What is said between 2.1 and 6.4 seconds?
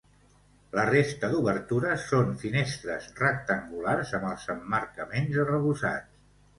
són finestres rectangulars amb els emmarcaments arrebossats.